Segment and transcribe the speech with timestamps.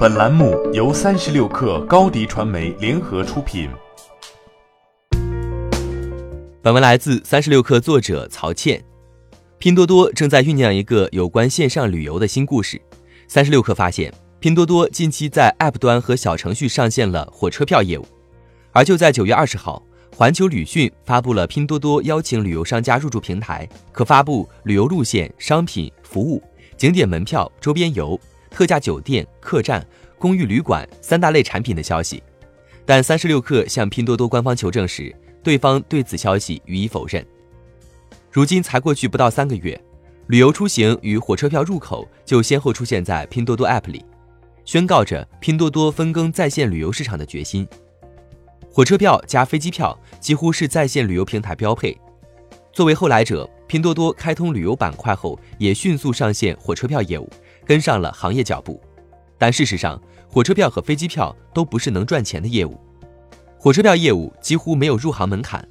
[0.00, 3.68] 本栏目由三十六氪高低传媒联合出品。
[6.62, 8.82] 本文来自三十六氪作者曹倩。
[9.58, 12.80] 拼多多正在酝酿一个有关线上旅游的新故事。
[13.28, 18.06] 三十六氪发现，拼多多近期在 App 端和小程序上线了火车票业务。
[18.72, 19.82] 而就在九月二十号，
[20.16, 26.42] 环球旅讯发布了拼多多邀请旅游商家入驻平台，可发布旅游路线、商品、服务、
[26.78, 28.18] 景点门票、周边游。
[28.50, 29.86] 特价酒店、客栈、
[30.18, 32.22] 公寓旅馆三大类产品的消息，
[32.84, 37.24] 但三十六氪向拼多多官方求证时，对方对此消息予以否认。
[38.30, 39.80] 如今才过去不到三个月，
[40.26, 44.04] 旅游出行与火车票入口就先后出现在拼多多 App 里，
[44.64, 47.66] 宣告着拼多多分羹在线旅游市场的决心。
[48.72, 51.98] 火车票加飞机票几乎是在线旅游平台标配。
[52.72, 57.28] 作为后来者，拼多多开通旅游板块后，也迅速上线火车票业务。
[57.70, 58.82] 跟上了行业脚步，
[59.38, 62.76] 但事实上，火车票和飞机票都不是能赚钱的业务。
[63.60, 65.64] 火车票业务几乎没有入行门槛，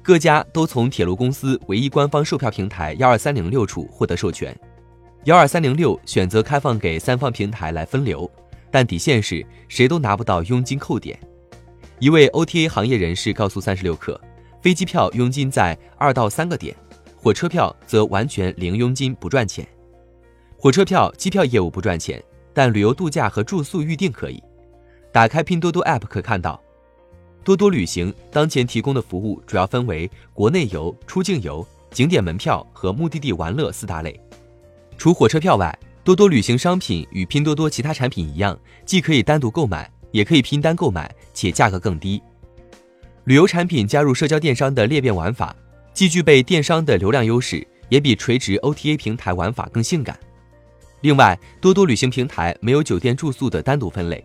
[0.00, 4.56] 各家都从铁路公司唯一官方售票平台幺二三零六处获得授权。
[5.24, 8.30] 幺二三零六选择开放给三方平台来分流，
[8.70, 11.18] 但底线是谁都拿不到佣金扣点。
[11.98, 14.16] 一位 OTA 行业人士告诉三十六氪，
[14.62, 16.76] 飞机票佣金在二到三个点，
[17.16, 19.66] 火车票则完全零佣金，不赚钱。
[20.62, 22.22] 火车票、机票业务不赚钱，
[22.52, 24.42] 但旅游度假和住宿预订可以。
[25.10, 26.62] 打开拼多多 App 可看到，
[27.42, 34.20] 多多旅行当前提供的服务主要分为国内游、出境游、景点门票和目的地玩乐四大类。
[34.98, 42.22] 除火车票外，多多旅行商品与拼多多其他产品一样，既可以单独购买，也可以拼单购买，且价格更低。
[43.24, 45.56] 旅游产品加入社交电商的裂变玩法，
[45.94, 50.20] 既具备电商的流量优势，也比垂直 OTA 平台玩法更性感。
[51.02, 54.22] 另外，多多旅行平台没有酒店住宿的单独分类，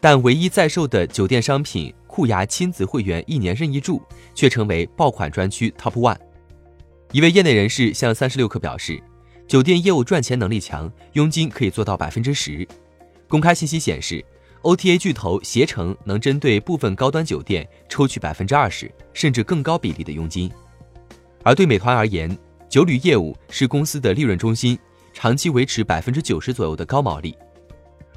[0.00, 4.02] 但唯一在售的酒店商品酷牙亲子会员一年任意住
[4.34, 6.16] 却成为爆款专区 Top One。
[7.12, 9.00] 一位业内人士向三十六氪表示，
[9.46, 12.66] 酒店业务赚钱能力强，佣金可以做到百分之十。
[13.28, 14.24] 公开信息显示
[14.62, 20.50] ，OTA 巨头携程能针对部分高端酒店抽取百分之二十甚至更高比例的佣金。
[21.44, 22.36] 而对美团而言，
[22.68, 24.78] 酒旅业务是公司的利润中心。
[25.20, 27.36] 长期维持百分之九十左右的高毛利，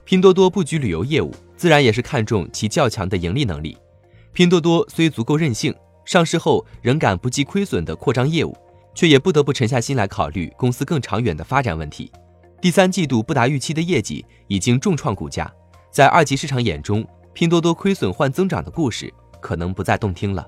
[0.05, 3.75] 拼多多布局旅游业务，自然也是看重其较强的盈利能力。
[4.33, 5.73] 拼多多虽足够任性，
[6.05, 8.55] 上市后仍敢不计亏损的扩张业务，
[8.93, 12.11] 却也不得不沉下心来考虑公司更长远的发展问题。
[12.61, 15.51] 第三季度不达预期的业绩已经重创股价，
[15.89, 20.47] 在二级市场眼中，拼多多亏损换增长的故事可能不再动听了。